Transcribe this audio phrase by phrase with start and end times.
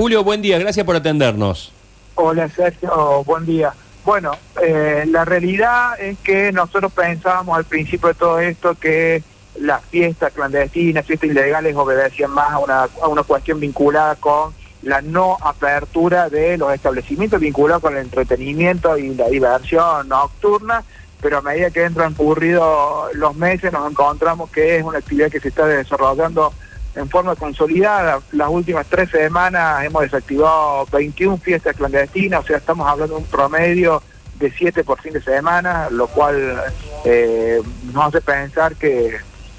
[0.00, 1.74] Julio, buen día, gracias por atendernos.
[2.14, 3.74] Hola Sergio, buen día.
[4.02, 9.22] Bueno, eh, la realidad es que nosotros pensábamos al principio de todo esto que
[9.58, 15.02] las fiestas clandestinas, fiestas ilegales obedecían más a una, a una cuestión vinculada con la
[15.02, 20.82] no apertura de los establecimientos vinculados con el entretenimiento y la diversión nocturna,
[21.20, 25.40] pero a medida que han transcurrido los meses nos encontramos que es una actividad que
[25.40, 26.54] se está desarrollando
[26.94, 28.20] en forma consolidada.
[28.32, 33.26] Las últimas tres semanas hemos desactivado 21 fiestas clandestinas, o sea, estamos hablando de un
[33.26, 34.02] promedio
[34.38, 36.62] de 7 por fin de semana, lo cual
[37.04, 37.60] eh,
[37.92, 39.16] nos hace pensar que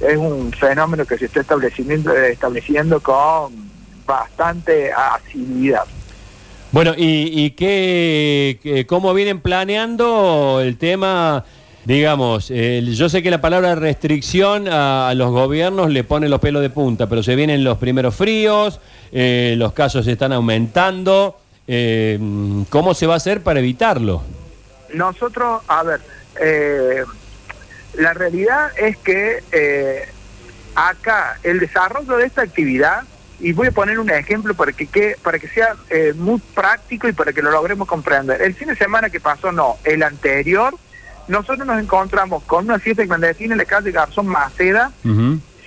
[0.00, 3.70] es un fenómeno que se está estableciendo, estableciendo con
[4.04, 5.84] bastante asiduidad.
[6.72, 11.44] Bueno, ¿y, y qué, cómo vienen planeando el tema
[11.84, 16.70] Digamos, yo sé que la palabra restricción a, los gobiernos le pone los pelos de
[16.70, 18.80] punta, pero se vienen los primeros fríos,
[19.12, 21.38] eh, los casos están aumentando.
[21.68, 22.18] Eh,
[22.70, 24.22] ¿Cómo se va a hacer para evitarlo?
[24.94, 26.00] Nosotros, a ver,
[26.40, 27.04] eh,
[27.98, 30.08] la realidad es que
[30.74, 33.02] acá el desarrollo de esta actividad,
[33.40, 35.76] y voy a poner un ejemplo para que, que para que sea
[36.14, 38.40] muy práctico y para que lo logremos comprender.
[38.40, 40.74] El fin de semana que pasó, no, el anterior
[41.28, 44.90] nosotros nos encontramos con una fiesta clandestina en la calle Garzón Maceda.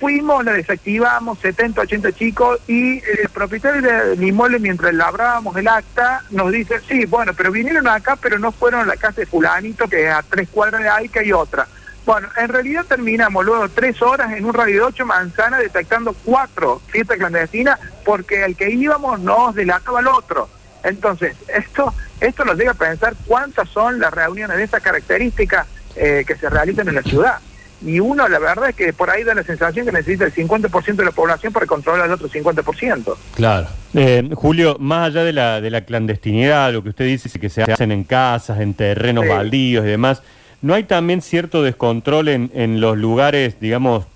[0.00, 6.22] Fuimos, la desactivamos, 70, 80 chicos, y el propietario del inmueble, mientras labrábamos el acta,
[6.30, 9.88] nos dice, sí, bueno, pero vinieron acá, pero no fueron a la casa de fulanito,
[9.88, 11.68] que a tres cuadras de ahí que hay otra.
[12.04, 16.82] Bueno, en realidad terminamos luego tres horas en un radio de ocho manzanas detectando cuatro
[16.88, 20.50] fiestas clandestinas porque el que íbamos nos delataba al otro.
[20.82, 21.94] Entonces, esto,
[22.24, 26.48] esto nos llega a pensar cuántas son las reuniones de esta característica eh, que se
[26.48, 27.38] realizan en la ciudad.
[27.84, 30.96] Y uno, la verdad es que por ahí da la sensación que necesita el 50%
[30.96, 33.14] de la población para controlar el otro 50%.
[33.34, 33.66] Claro.
[33.92, 37.62] Eh, Julio, más allá de la, de la clandestinidad, lo que usted dice que se
[37.62, 40.22] hacen en casas, en terrenos baldíos y demás,
[40.62, 44.06] ¿no hay también cierto descontrol en, en los lugares, digamos,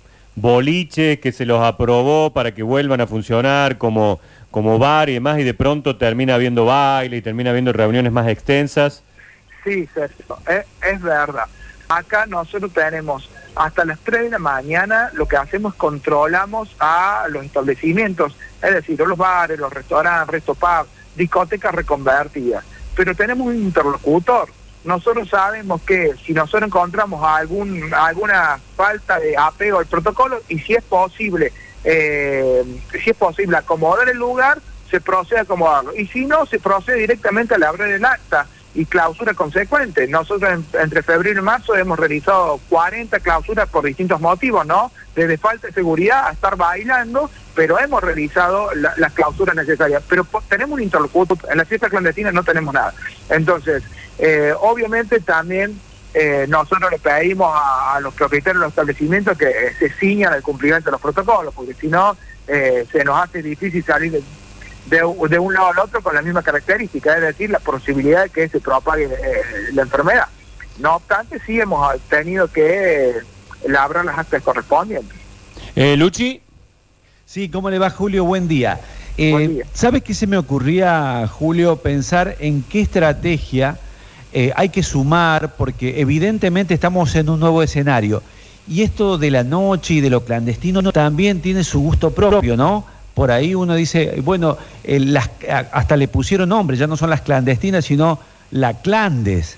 [0.41, 4.19] boliches que se los aprobó para que vuelvan a funcionar como
[4.51, 8.27] como bar y demás, y de pronto termina habiendo baile y termina habiendo reuniones más
[8.27, 9.03] extensas.
[9.63, 10.37] Sí, Sergio,
[10.81, 11.45] es, verdad.
[11.87, 17.25] Acá nosotros tenemos hasta las 3 de la mañana, lo que hacemos es controlamos a
[17.29, 20.55] los establecimientos, es decir, los bares, los restaurantes, resto
[21.15, 22.63] discotecas reconvertidas.
[22.95, 24.49] Pero tenemos un interlocutor.
[24.83, 30.83] Nosotros sabemos que si nosotros encontramos alguna falta de apego al protocolo y si es
[30.83, 31.51] posible
[31.83, 32.63] eh,
[33.03, 35.95] si es posible acomodar el lugar, se procede a acomodarlo.
[35.95, 40.07] Y si no, se procede directamente a labrar el acta y clausura consecuente.
[40.07, 44.91] Nosotros entre febrero y marzo hemos realizado 40 clausuras por distintos motivos, ¿no?
[45.15, 50.03] Desde falta de seguridad a estar bailando, pero hemos realizado las clausuras necesarias.
[50.07, 52.93] Pero tenemos un interlocutor, en la fiesta clandestina no tenemos nada.
[53.29, 53.83] Entonces,
[54.19, 55.79] eh, obviamente también
[56.13, 60.41] eh, nosotros le pedimos a, los propietarios de los establecimientos que eh, se ciñan al
[60.41, 64.23] cumplimiento de los protocolos, porque si no, eh, se nos hace difícil salir de,
[65.03, 68.59] un lado al otro con la misma característica, es decir, la posibilidad de que se
[68.59, 69.09] propague
[69.73, 70.25] la enfermedad.
[70.79, 73.13] No obstante, sí hemos tenido que
[73.67, 75.17] labrar las actas correspondientes.
[75.75, 76.41] Luchi.
[77.25, 78.23] Sí, ¿cómo le va Julio?
[78.23, 78.79] Buen día.
[79.15, 83.77] Eh, ¿Sabes qué se me ocurría, Julio, pensar en qué estrategia
[84.31, 88.23] eh, hay que sumar porque evidentemente estamos en un nuevo escenario.
[88.67, 92.85] Y esto de la noche y de lo clandestino también tiene su gusto propio, ¿no?
[93.19, 95.29] Por ahí uno dice, bueno, las,
[95.73, 98.17] hasta le pusieron nombre, ya no son las clandestinas, sino
[98.49, 99.57] la clandes.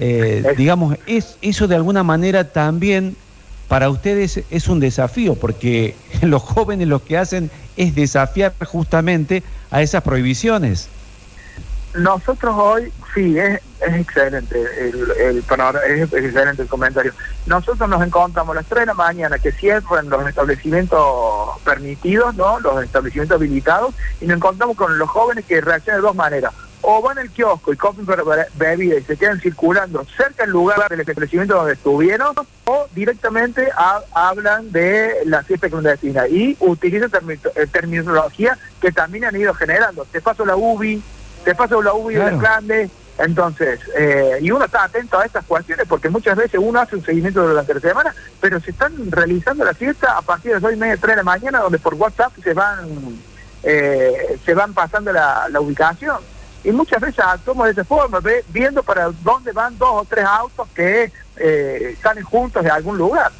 [0.00, 3.14] Eh, digamos, es, eso de alguna manera también
[3.68, 9.82] para ustedes es un desafío, porque los jóvenes lo que hacen es desafiar justamente a
[9.82, 10.88] esas prohibiciones.
[11.96, 17.12] Nosotros hoy, sí, es, es excelente el, el es excelente el comentario.
[17.46, 22.60] Nosotros nos encontramos a las 3 de la mañana que cierran los establecimientos permitidos, ¿no?
[22.60, 26.52] Los establecimientos habilitados, y nos encontramos con los jóvenes que reaccionan de dos maneras.
[26.82, 28.06] O van al kiosco y comen
[28.54, 32.34] bebida y se quedan circulando cerca del lugar del establecimiento donde estuvieron,
[32.64, 33.68] o directamente
[34.12, 40.04] hablan de la fiesta clandestina y utilizan eh, terminología que también han ido generando.
[40.04, 41.02] Te paso la UBI,
[41.46, 42.90] te paso la UBI del grande.
[43.18, 47.04] Entonces, eh, y uno está atento a estas cuestiones porque muchas veces uno hace un
[47.04, 50.72] seguimiento durante la semana, pero se están realizando la fiesta a partir de las 2
[50.72, 52.88] y media, 3 de la mañana, donde por WhatsApp se van
[53.62, 56.18] eh, se van pasando la, ubicación.
[56.64, 58.18] Y muchas veces actuamos de esa forma,
[58.48, 63.30] viendo para dónde van dos o tres autos que eh, salen juntos de algún lugar.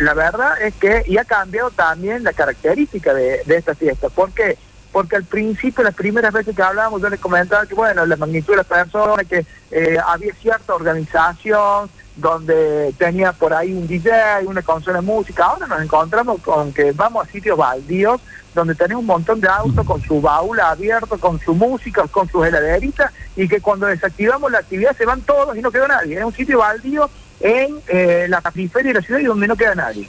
[0.00, 4.08] la verdad es que, y ha cambiado también la característica de, de esta fiesta.
[4.10, 4.56] ¿Por qué?
[4.94, 8.52] Porque al principio, las primeras veces que hablábamos, yo les comentaba que, bueno, la magnitud
[8.52, 14.62] de las personas, que eh, había cierta organización, donde tenía por ahí un DJ, una
[14.62, 15.46] consola de música.
[15.46, 18.20] Ahora nos encontramos con que vamos a sitios baldíos,
[18.54, 22.46] donde tenemos un montón de autos con su baúl abierto, con su música, con sus
[22.46, 26.18] heladeritas, y que cuando desactivamos la actividad se van todos y no queda nadie.
[26.18, 29.74] Es un sitio baldío en eh, la periferia de la ciudad y donde no queda
[29.74, 30.08] nadie.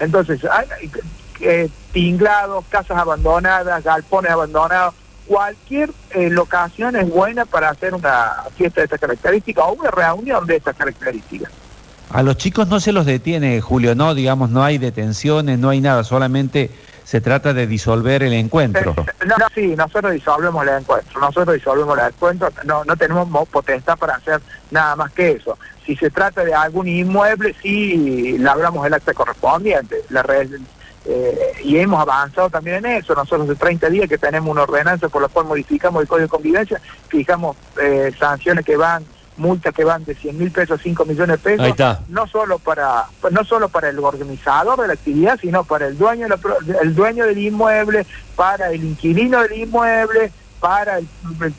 [0.00, 0.90] Entonces, hay
[1.40, 4.94] eh, tinglados, casas abandonadas, galpones abandonados,
[5.26, 10.46] cualquier eh, locación es buena para hacer una fiesta de esta característica o una reunión
[10.46, 11.50] de estas características.
[12.10, 15.80] A los chicos no se los detiene, Julio, no, digamos, no hay detenciones, no hay
[15.80, 16.70] nada, solamente
[17.06, 18.94] se trata de disolver el encuentro.
[19.24, 24.16] No, sí, nosotros disolvemos el encuentro, nosotros disolvemos el encuentro, no, no tenemos potestad para
[24.16, 24.40] hacer
[24.70, 25.58] nada más que eso.
[25.84, 30.02] Si se trata de algún inmueble, sí, labramos el acta correspondiente.
[30.10, 30.50] La red,
[31.08, 33.14] eh, y hemos avanzado también en eso.
[33.14, 36.30] Nosotros hace 30 días que tenemos una ordenanza por la cual modificamos el Código de
[36.30, 39.04] Convivencia, fijamos eh, sanciones que van,
[39.36, 43.04] multas que van de 100 mil pesos a 5 millones de pesos, no solo para
[43.30, 46.26] no solo para el organizador de la actividad, sino para el dueño,
[46.82, 50.98] el dueño del inmueble, para el inquilino del inmueble, para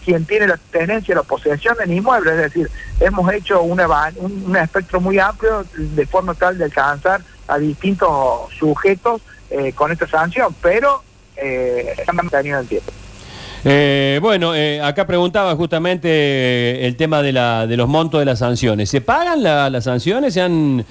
[0.04, 2.32] quien tiene la tenencia, la posesión del inmueble.
[2.32, 7.58] Es decir, hemos hecho una, un espectro muy amplio de forma tal de alcanzar a
[7.58, 11.04] distintos sujetos eh, con esta sanción, pero
[11.36, 12.92] eh, el tiempo.
[13.64, 18.40] Eh, bueno, eh, acá preguntaba justamente el tema de, la, de los montos de las
[18.40, 18.90] sanciones.
[18.90, 20.34] ¿Se pagan las sanciones?
[20.34, 20.86] ¿Se han,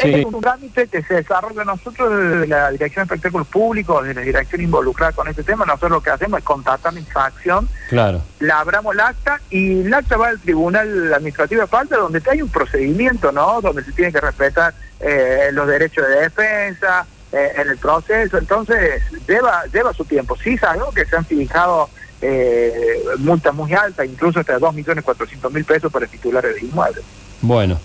[0.00, 4.22] es un trámite que se desarrolla nosotros desde la Dirección de Espectáculos Públicos, de la
[4.22, 5.66] dirección involucrada con este tema.
[5.66, 8.22] Nosotros lo que hacemos es contactar la infracción, claro.
[8.40, 12.48] labramos el acta y el acta va al Tribunal Administrativo de Falta, donde hay un
[12.48, 13.60] procedimiento, ¿no?
[13.60, 18.38] Donde se tiene que respetar eh, los derechos de defensa eh, en el proceso.
[18.38, 20.36] Entonces, lleva lleva su tiempo.
[20.36, 21.88] Sí sabemos que se han fijado
[22.20, 27.04] eh, multas muy altas, incluso hasta 2.400.000 pesos para titulares de inmuebles.
[27.40, 27.78] Bueno.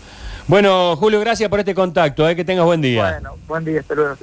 [0.47, 2.27] Bueno, Julio, gracias por este contacto.
[2.29, 3.11] Eh, que tengas buen día.
[3.11, 4.15] Bueno, buen día, luego.